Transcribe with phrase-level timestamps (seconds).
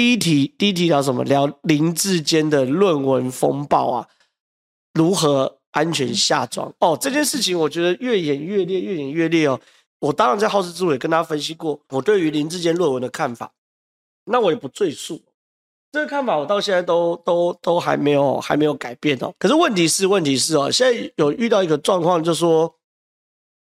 [0.00, 1.22] 第一题，第一题聊什么？
[1.24, 4.08] 聊林志坚的论文风暴啊，
[4.94, 6.72] 如何安全下装？
[6.78, 9.60] 哦，这件事情我觉得越演越烈，越演越烈哦。
[9.98, 13.52] 我当然在好事之徒也跟大家分析过我对于林志坚论文的看法，
[14.24, 15.20] 那我也不赘述。
[15.92, 19.30] 这个看法我到现在都都都还没有还没有改变哦。
[19.38, 22.74] 可是问题是问题是哦，现在有遇到一个状况，就是说，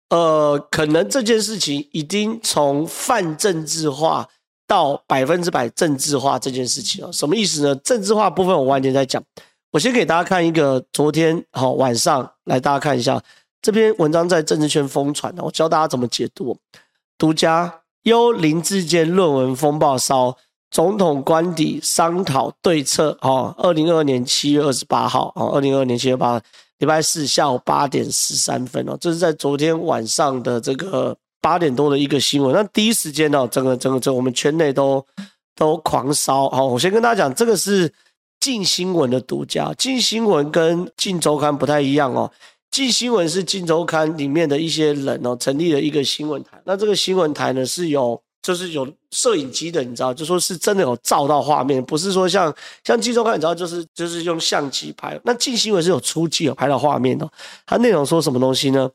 [0.09, 4.27] 呃，可能这件事情已经从泛政治化
[4.67, 7.75] 到百分之百政治化这件事情哦，什么意思呢？
[7.77, 9.23] 政治化部分我晚点再讲。
[9.71, 13.23] 我先给大家看一个昨天好晚上来，大家看一下。
[13.61, 16.57] 这篇文章在政治圈疯传，我教大家怎么解读。
[17.17, 20.37] 独家幽林智坚论文风暴烧，
[20.71, 23.17] 总统官邸商讨对策。
[23.23, 26.41] 哦，二零二二年七月二十八号，哦，二零二二年七月八号，
[26.79, 32.55] 礼拜四下午八点十三分哦，这是在昨天晚上的这个八点多的一个新闻。
[32.55, 35.05] 那第一时间呢，整个整个整我们圈内都
[35.55, 36.49] 都狂烧。
[36.49, 37.93] 好，我先跟大家讲，这个是
[38.41, 42.33] 镜新闻的独家，镜新闻跟镜周刊不太一样哦。
[42.71, 46.59] 镜新闻是《镜周刊》里面的一些人哦，成立了一个新闻台。
[46.65, 52.53] 那这个新闻台呢，是有就是有摄影机的，你知道，就说是真的有照到画面，不是说像
[52.85, 55.21] 像《镜周刊》，你知道，就是就是用相机拍。
[55.25, 57.29] 那镜新闻是有出镜有拍到画面的。
[57.67, 58.91] 它内容说什么东西呢？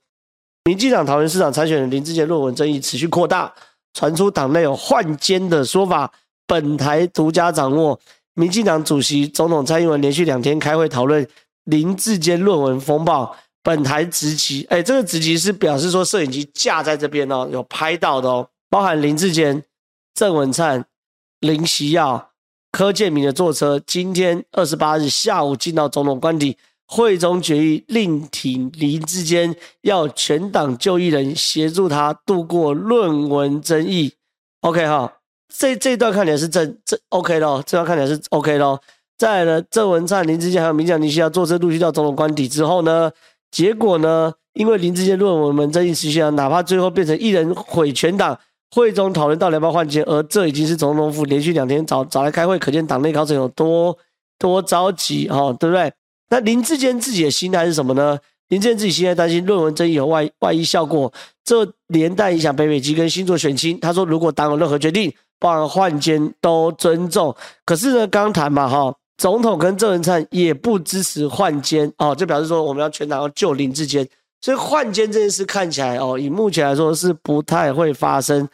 [0.65, 3.53] 民进党桃园市长参选人林志坚论文争议持续扩大，
[3.93, 6.11] 传出党内有换监的说法。
[6.45, 7.99] 本台独家掌握，
[8.33, 11.27] 民进党主席总统蔡英文连续两天开会讨论
[11.65, 13.35] 林志坚论文风暴。
[13.61, 19.61] 本台直击，哎，这个直击是表示说摄影机架在这边哦，有拍到的哦，包含林志坚、
[20.15, 20.85] 郑文灿、
[21.41, 22.31] 林锡耀、
[22.71, 26.57] 柯建铭的坐车，今天二十八日下午进到总统官邸，
[26.91, 34.13] 会中决议另挺林智坚，要全党就一人协助他度过论文争议。
[34.61, 35.13] OK 哈，
[35.55, 38.81] 这这段看起来是正正 OK 咯，这段看起来是 OK 咯。
[39.19, 43.11] 再来呢，郑文灿、林志坚还有民进林锡耀坐车陆续到总统官邸之后呢？
[43.51, 44.33] 结果呢？
[44.53, 48.37] 因为林志坚论文们争议持续啊，哪怕最后变成一人毁全党，
[48.75, 53.95] 会中讨论到要不要换监，而这已经是总统府连续两天找找来开会，可见党内高层有多
[54.39, 55.93] 多着急哦，对不对？
[56.29, 58.17] 那林志坚自己的心态是什么呢？
[58.49, 61.11] 林志坚自己现在担心论文争议有外外溢效果，
[61.43, 63.79] 这连带影响北北基跟新竹选情。
[63.79, 67.35] 他说，如果党有任何决定，包含换监都尊重。
[67.65, 68.95] 可是呢，刚谈嘛，哈。
[69.17, 74.07] 总统跟郑文灿也不支持换监哦，就表示说我们要全党要救林志坚，
[74.39, 78.47] 所以换监这件事看起来哦，以目前来说是不太会发生。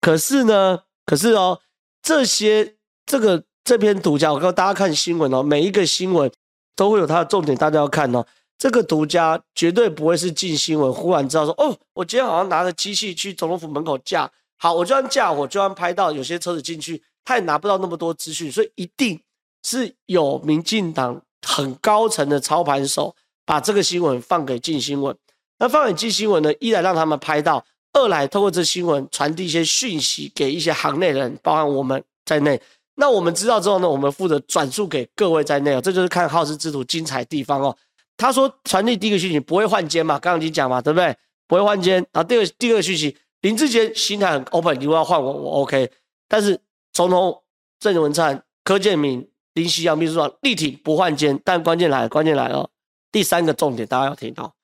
[0.00, 1.58] 可是呢，可是哦，
[2.00, 6.30] 这些这个这篇独家，我告诉大家看新闻哦，每一个新闻
[6.76, 8.24] 都会有它的重点，大家要看哦。
[8.58, 19.20] 这个独家绝对不会是镜新闻忽然知道说哦，我今天好像拿着机器去总统府门口架，好，我就按架，我就按拍到有些车子进去，他也拿不到那么多资讯，所以一定。
[19.64, 25.16] 是有民进党很高层的操盘手把这个新闻放给镜新闻，
[25.60, 32.60] 那放给镜新闻呢，一来让他们拍到，二来透过这新闻传递一些讯息给一些行内人，包含我们在内。
[32.94, 37.76] 那我们知道之后呢，我们负责转述给各位在内哦，这就是看好事之徒精彩地方哦。
[38.16, 41.16] 他说传递第一个讯息不会换监嘛，刚刚已经讲嘛，对不对？
[41.46, 41.94] 不会换监。
[42.12, 45.90] 然后第二第二个讯息，林志坚心态很 open，你如果要换我，我 OK。
[46.28, 46.60] 但是
[46.92, 47.42] 总统
[47.80, 49.28] 郑文灿、柯建铭。
[49.54, 52.70] 林锡耀秘书长力挺不换监，但关键来了，关键来了，
[53.10, 54.54] 第三个重点大家要听到，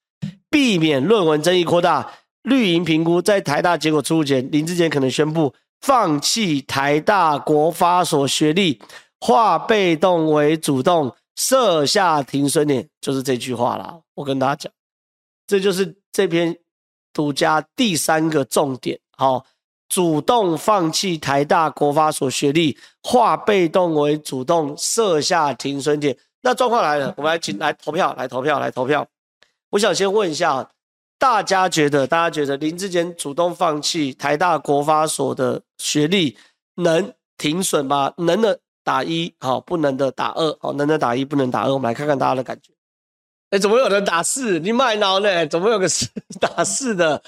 [0.48, 2.10] 避免论文争议扩大。
[2.44, 8.80] 绿营评估在台大结果出炉前，林志坚可能宣布放弃台大国发所学历，
[9.20, 13.98] 化被动为主动，设下停损点，就是这句话啦。
[14.14, 14.72] 我跟大家讲，
[15.46, 16.56] 这就是这篇
[17.12, 18.98] 独家第三个重点。
[19.16, 19.44] 好。
[19.90, 26.14] 主动放弃台大国发所学历，化被动为主动，设下停损点。
[26.42, 29.08] 那状况来了，我们来请来投票，来投票，来投票。
[29.70, 30.70] 我想先问一下，
[31.18, 36.36] 大家觉得，大家觉得林志坚主动放弃台大国发所的学历，
[36.76, 38.12] 能停损吗？
[38.16, 41.72] 能的打一，好，不能的打二，好，能的打一，不能打二。
[41.72, 42.72] 我们来看看大家的感觉。
[43.50, 44.58] 哎，怎么有人打四？
[44.60, 45.46] 你卖脑呢？
[45.46, 46.06] 怎么有个四
[46.40, 47.22] 打四的？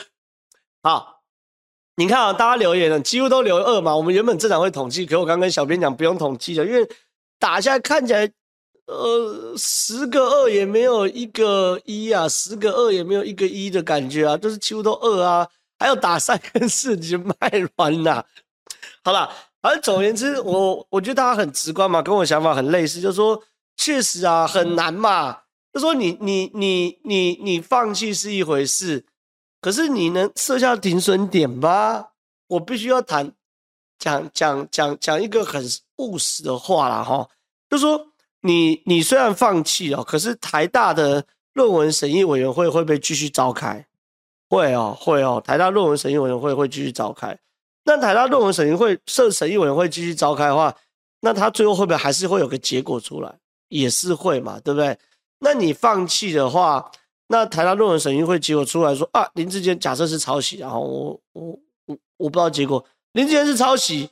[0.83, 1.19] 好。
[1.97, 3.95] 你看啊，大家留言了，几乎都留二嘛。
[3.95, 6.89] 我们原本正常会统计，可我刚跟小编讲不用统计的，因为
[7.39, 8.31] 打下来看起来，
[8.91, 15.49] 呃，十个二也没有一个一啊，十个二也没有一个一的感觉啊，就是几乎都二啊。
[15.79, 17.35] 还要打三跟四，你就卖
[17.77, 18.25] 完呐。
[19.03, 19.33] 好了，
[19.63, 23.43] 反正总而言之，我我觉得大家很直观嘛，跟我想法很类似，就是说
[23.77, 25.39] 确实啊很难嘛。
[25.73, 29.07] 就说你你你你你放弃是一回事。
[29.63, 32.09] 可是你能设下停损点吗？
[32.49, 33.33] 我必须要谈
[33.99, 35.63] 讲讲讲讲一个很
[35.99, 37.29] 务实的话啦哈，
[37.69, 38.10] 就说
[38.43, 43.87] 你你虽然放弃了，可是台大的论文审议委员会会不会继续召开？
[44.49, 47.39] 会哦，会哦，台大论文审议委员会会继续召开。
[47.85, 50.75] 那台大论文审议会设审议委员会继续召开的话，
[51.21, 53.33] 那他最后会不会还是会有个结果出来？
[53.69, 54.97] 也是会嘛，对不对？
[55.39, 56.91] 那你放弃的话，
[57.29, 64.11] 那台大论文审议会结果出来说啊，林志坚假设是抄袭，然后我我我我不知道结果，林志坚是抄袭，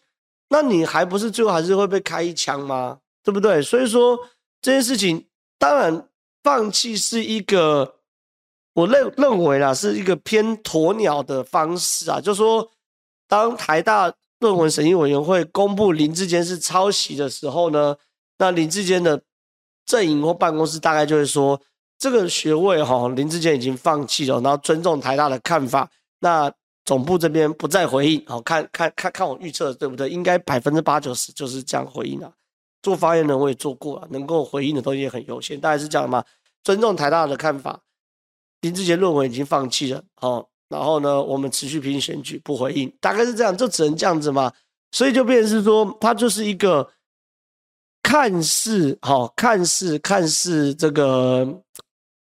[0.49, 2.99] 那你还不是最后还是会被开一枪吗？
[3.29, 3.61] 对不对？
[3.61, 4.19] 所以说
[4.63, 5.27] 这件事情，
[5.59, 6.09] 当然
[6.43, 7.97] 放弃是一个
[8.73, 12.71] 我认认为啦，是一个偏鸵鸟的方式啊，就是说
[13.29, 17.97] 当台大论文审议委员会公布林志坚是抄袭的时候呢，
[18.39, 19.23] 那林志坚的。
[19.89, 21.59] 阵营或办公室大概就会说，
[21.99, 25.91] 这个学位哈，林志坚已经放弃了，然后尊重台大的看法。
[26.21, 26.53] 那
[26.85, 30.11] 总部这边不再回应，好，看看看看我预测对不对？
[30.11, 32.31] 应该百分之八九十就是这样回应的。
[32.83, 35.61] 做发言人我也做过了，能够回应的东西也很有限。
[35.61, 36.25] 大概是这样嘛，
[36.63, 37.81] 尊重台大的看法。
[38.61, 44.53] 林志杰论文已经放弃了，好，然后呢，我们持续拼选举不回应，大概是这样，就只能这样子嘛。
[44.93, 46.89] 所以就变成是说，它就是一个。
[48.01, 51.63] 看似好，看似看似这个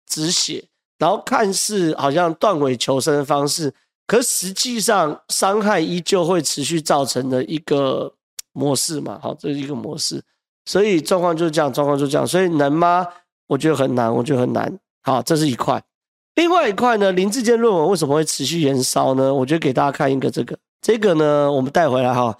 [0.07, 0.67] 止血，
[0.97, 3.71] 然后看似好像断尾求生的方式，
[4.07, 8.11] 可实际上伤害依旧会持续造成的一个
[8.53, 9.19] 模式嘛？
[9.21, 10.23] 好，这是一个模式，
[10.65, 13.07] 所以状况就是这样，状况就是这样，所以难吗？
[13.47, 14.79] 我觉得很难，我觉得很难。
[15.03, 15.81] 好，这是一块，
[16.33, 17.11] 另外一块呢？
[17.11, 19.33] 林志坚论文为什么会持续延烧呢？
[19.33, 22.35] 我觉得给大家看一个这个，这个呢，我们带回来哈。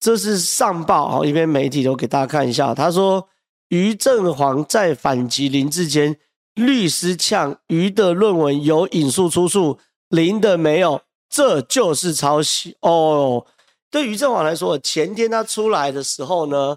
[0.00, 2.74] 这是上报，一边媒体都给大家看一下。
[2.74, 3.28] 他说，
[3.68, 6.16] 于正煌在反击林志坚，
[6.54, 9.78] 律师呛于的论文有引述出处，
[10.08, 13.46] 林的没有，这就是抄袭哦。
[13.90, 16.76] 对于正煌来说，前天他出来的时候呢，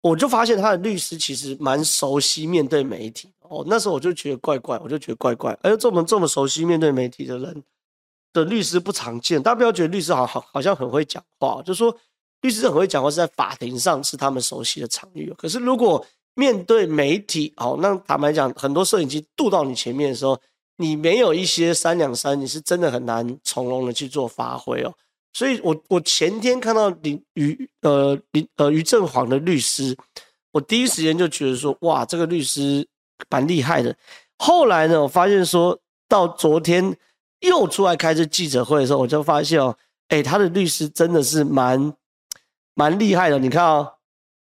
[0.00, 3.64] 我就发现他的律师其实蛮熟悉面对媒体哦。
[3.66, 5.56] 那时候我就觉得怪怪，我就觉得怪怪。
[5.62, 7.62] 哎，这么这么熟悉面对媒体的人
[8.32, 11.96] 的律师不常见，大家不要觉得律师好好好像很会讲话，就说。
[12.42, 15.34] 律师很会讲话，是在法庭上是他们熟悉的场域。
[15.36, 20.40] 可是如果面对媒体，哦，那坦白讲，很多摄影机渡到你前面的时候，
[20.76, 24.94] 你没有一些三两三，你是真的很难从容的去做发挥哦。
[25.38, 29.96] 所以我我前天看到林于呃林呃于正煌的律师，
[30.50, 32.84] 我第一时间就觉得说，哇，这个律师
[33.30, 33.94] 蛮厉害的。
[34.38, 36.96] 后来呢，我发现说到昨天
[37.38, 39.76] 又出来开这记者会的时候，我就发现哦，
[40.08, 41.94] 哎，他的律师真的是蛮。
[42.74, 43.94] 蛮厉害的，你看哦，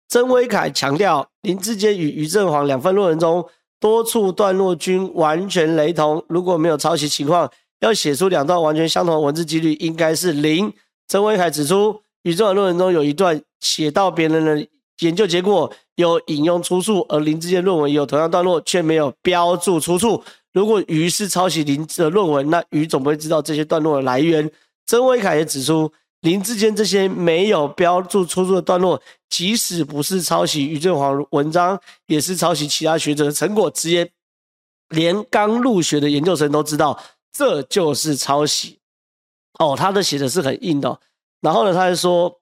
[0.09, 3.45] 曾威凯强调林志坚与于正煌两份论文中
[3.81, 10.73] 多处段落均完全雷同，如果没有抄袭情况，要写出两段完全相同的文字几率应该是零。
[11.09, 14.67] 曾威凯指出，于正煌论文中有一段写到别人的
[15.00, 20.23] 研究结果，有引用出处，而林志坚论文有同样段落却没有标注出处。
[20.53, 24.50] 如果于是抄袭林的论文，那于总不会知道这些段落的来源。
[24.87, 25.93] 曾威凯也指出。
[26.23, 29.00] 林志坚这些没有标注出处的段落，
[29.31, 33.71] 即使不是抄袭于正煌文章，也是抄袭其他学者的成果。
[33.71, 34.06] 直接
[34.91, 38.79] 连刚入学的研究生都知道，这就是抄袭。
[39.59, 40.99] 哦，他的写的是很硬的、
[41.41, 42.41] 然后呢，他还说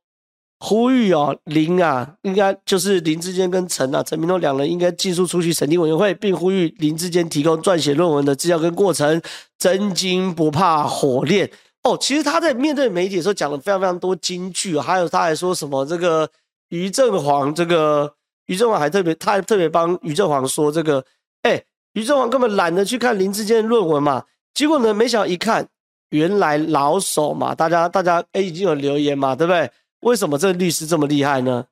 [0.60, 9.20] 呼吁哦，林啊，应该就是林志坚跟陈啊，陈明东两人应该尽速出席审定委员会，并呼吁林志坚提供撰写论文的资料跟过程，
[9.58, 11.50] 真金不怕火炼。
[11.82, 16.28] 哦，其实他在面对媒体的时候讲了非常非常多金句，还有他还说什么这个
[16.68, 18.14] 于正煌，这个
[18.46, 21.04] 于正煌还特别，他还特别帮于正煌说这个，
[21.42, 21.64] 哎，
[21.94, 24.24] 于正煌根本懒得去看林志坚的论文嘛，
[24.58, 25.64] 结果呢，没想到一看，
[26.10, 29.70] 原来老手嘛，大家大家哎已经有留言嘛，对不对？
[30.00, 31.64] 为什么这个律师这么厉害呢？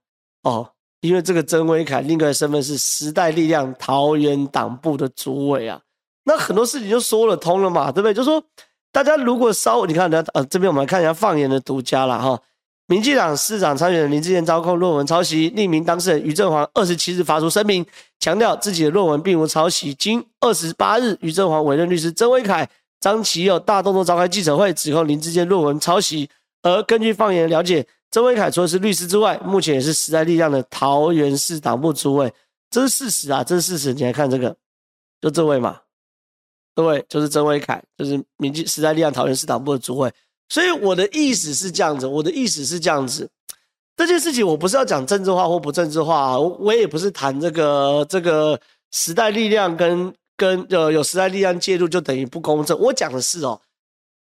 [0.45, 5.81] 哦，因为这个曾威凯另一个身份是时代力量桃园党部的主委啊，
[6.23, 8.15] 那很多事情就说了通了嘛，对不对？
[8.15, 8.41] 就说。
[8.93, 12.41] 大家如果稍你看，呃，这边我们来看一下放言的独家了哈。
[12.89, 17.85] 民进党市长参选人林志坚遭控论文抄袭，匿名当事人于正煌二十七日发出声明，
[18.21, 19.93] 强调自己的论文并无抄袭。
[19.95, 22.69] 经二十八日，于正煌委任律师曾威凯、
[23.01, 26.31] 张其佑大动作召开记者会，指控林志坚论文抄袭。
[26.63, 32.33] 而根据放言了解，曾威凯除了是律师之外，目前也是时代力量的桃园市党部主委，
[32.71, 33.95] 这是事实啊，这是事实。
[33.95, 34.57] 你来看这个，
[35.21, 35.81] 就这位嘛。
[36.77, 40.13] 这位，就是曾威凯，就是民进时代力量桃园市党部的主委。
[40.49, 43.29] 所以我的意思是这样子，我的意思是这样子。
[43.97, 48.61] 这件事情我不是要讲政治化或不政治化啊，我也不是谈这个这个
[48.93, 52.79] 时代力量跟跟呃有时代力量介入就等于不公正。
[52.79, 53.61] 我讲的是哦，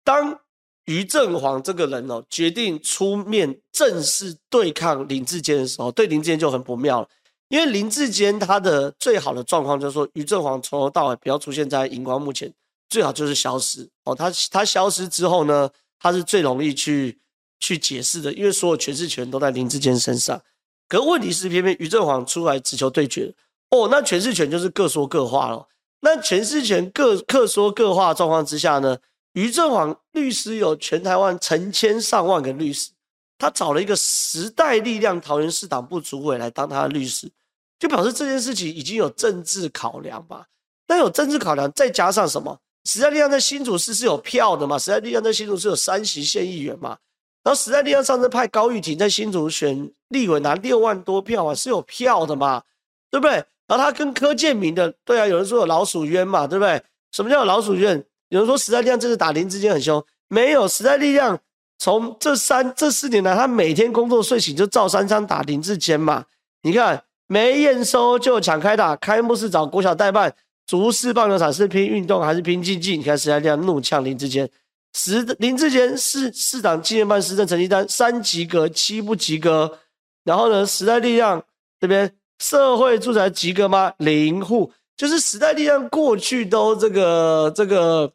[0.04, 0.40] 当
[0.86, 7.08] 于正煌这个人哦，决定出面正式对抗林志坚的时候，对林志坚就很不妙了。
[7.50, 12.52] 因为林志坚他的最好的状况就是说，于正煌从头到尾不要出现在荧光幕前，
[12.90, 14.16] 最好就是消失哦。
[14.16, 15.70] 他他消失之后呢，
[16.00, 17.20] 他是最容易去
[17.60, 20.42] 去解释的，因为所有诠释权都在林志坚身上。
[20.88, 23.34] 可问题是，偏偏于正煌出来只求对决
[23.70, 25.68] 哦，那诠释权就是各说各话了。
[26.02, 28.98] 那诠释权各各说各话状况之下呢？
[29.34, 32.90] 于正煌律师有全台湾成千上万个律师，
[33.38, 37.30] 他找了一个时代力量桃园市党部主委来当他的律师，
[37.78, 40.48] 就表示这件事情已经有政治考量吧？
[40.88, 42.60] 那有政治考量，再加上什么？
[42.90, 44.80] 时代力量在新竹市是有票的嘛？
[44.80, 46.98] 时代力量在新竹市有三席县议员嘛？
[47.44, 52.64] 然后时代力量上次派高玉婷在新竹选立委拿六万多票啊，是有票的嘛？
[53.12, 53.34] 对不对？
[53.68, 56.48] 然后他跟柯建铭的，对啊，有人说有老鼠冤嘛？
[56.48, 56.82] 对不对？
[57.12, 58.04] 什么叫有老鼠冤？
[58.30, 61.40] 有人说时代力量这次打林志坚很凶，没有时代力量
[61.78, 66.26] 从这三这四年来，他每天工作睡醒就照三餐打林志坚嘛。
[66.64, 70.36] 你看没验收就抢开打，开幕式找国小代办，
[70.70, 72.96] 竹式棒球场是拼运动还是拼竞技？
[72.96, 74.48] 你看时代力量怒呛林志坚，
[74.94, 79.80] 时林志坚市市长纪念办施政成绩单三及格七不及格，
[80.24, 81.44] 然后呢时代力量
[81.80, 83.92] 这边社会住宅及格吗？
[83.98, 88.14] 零户，就是时代力量过去都这个这个。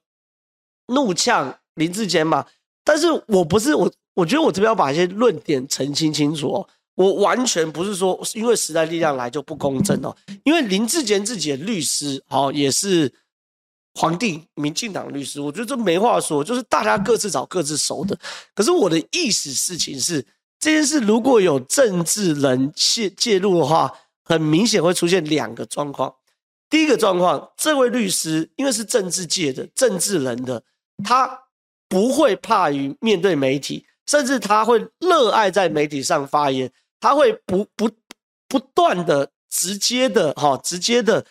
[0.89, 2.45] 怒呛林志坚嘛，
[2.85, 6.69] 但是我不是我，我觉得我这边要把一些论点澄清清楚哦。
[6.95, 13.13] 我完全不是说因为时代力量来就不公正哦，因为林志坚自己的律师哦也是
[13.95, 18.19] 皇帝民进党律师，我觉得这没话说，就是大家各自找各自熟的。
[18.55, 20.25] 可是我的意思事情是，
[20.59, 23.93] 这件事如果有政治人介介入的话，
[24.25, 26.13] 很明显会出现两个状况。
[26.69, 30.63] 第一个状况，这位律师因为是政治界的政治人的。
[31.05, 31.41] 他
[31.89, 36.71] 不会怕于面对媒体，甚至他会热爱在媒体上发言。
[37.05, 37.91] 他会不不
[38.49, 41.23] 不断的直接的哈，直接的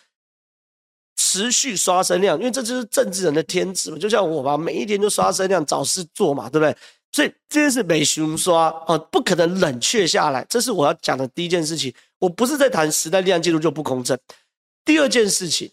[1.16, 3.98] 持续刷声量，因为这就是政治人的天职嘛。
[3.98, 6.76] 就像我吧，每一天就刷声量，找事做嘛，对不对？
[7.10, 10.46] 所以这件事没熊刷啊，不可能冷却下来。
[10.48, 11.92] 这是我要讲的第一件事情。
[12.20, 14.16] 我不是在谈时代力量介入就不公正。
[14.84, 15.72] 第二件事情，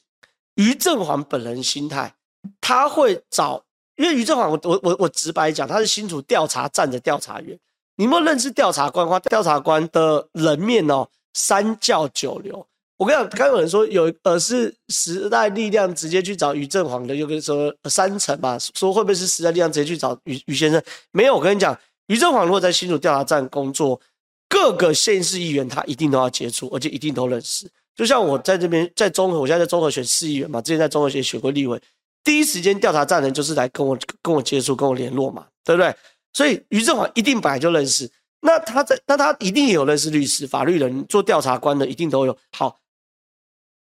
[0.56, 2.16] 于正煌本人心态，
[2.60, 3.64] 他会找。
[3.98, 7.60] 因为于正煌，我我我我直白讲，他是新竹调查站的调查员。
[8.02, 9.08] 你有没有认识调查官？
[9.08, 12.66] 话调查官的人面哦，三教九流。
[12.98, 20.82] 我跟你讲，刚有人说有呃是时代力量直接去找于正煌的，又跟说三层吧，说会不会是时代力量直接去找于于先生？
[21.12, 24.02] 没有，我跟你讲，于正煌如果在新竹调查站工作，
[24.50, 27.70] 各个县市议员他一定都要接触，而且一定都认识。
[27.96, 31.80] 就像我在这边在中和，我现在在中和选市议员嘛，之前在中和选选过立委。
[32.24, 35.96] 第一时间调查站人就是来跟我跟我接触跟我联络嘛，对不对？
[36.34, 38.10] 所以于正煌一定本来就认识，
[38.42, 42.38] 那他在那他一定也有认识律师、法律人做调查官的，一定都有。
[42.58, 42.78] 好，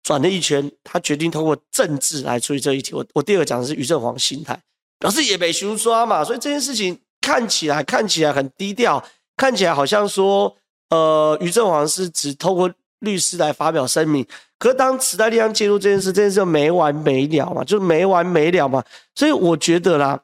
[0.02, 2.94] 转了一圈，他决定通过政治来处理这一题。
[2.94, 4.58] 我我第二个讲的是于正煌心态，
[4.98, 9.04] 表示也被熊刷嘛，所以这件事情看起来看起来很低调，
[9.36, 10.56] 看起来好像说
[10.88, 14.26] 呃于正煌是只透过律师来发表声明。
[14.58, 18.84] 可是当时代力量介入这件事，这件事就没完没了嘛，就没完没了嘛。
[19.14, 20.20] 所以我觉得啦，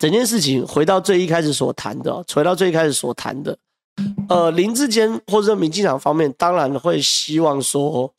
[0.00, 3.56] 整件事情回到最一开始所谈的，回到最一开始所谈的，
[4.30, 8.12] 呃，林志坚或者民进党方面当然会希望说，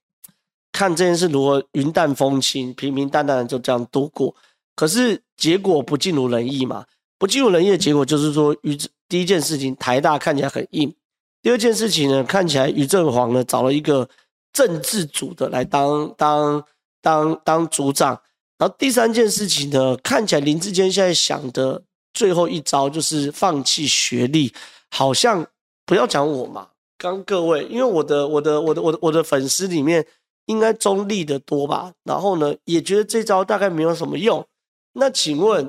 [0.71, 4.33] 看这件事如何云淡风轻、平平淡淡的就这样度过。
[4.75, 6.85] 可是结果不尽如人意嘛，
[7.17, 8.77] 不尽如人意的结果就是说，于
[9.09, 10.93] 第一件事情台大看起来很硬，
[11.41, 14.07] 第二件事情呢，看起来于正煌呢找了一个。
[14.53, 16.61] 政治组的来当当
[17.01, 18.21] 当当组长，
[18.61, 21.81] 然后第三件事情呢，看起来林志坚现在想的
[22.13, 24.53] 最后一招就是放弃学历，
[24.91, 25.43] 好像
[25.83, 30.05] 不要讲我嘛，刚各位，因为我的我的我的我的我的粉丝里面
[30.45, 34.45] 应该中立的多吧，然后呢也觉得这招大概没有什么用，
[34.93, 35.67] 那请问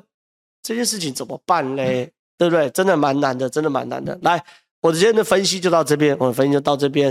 [0.63, 2.13] 这件事情怎么办嘞？
[2.37, 2.69] 对不对？
[2.69, 4.19] 真的蛮难的，真的蛮难的。
[4.21, 4.45] 来，
[4.83, 7.11] 我今天的分析就到这边，我的分析就到这边。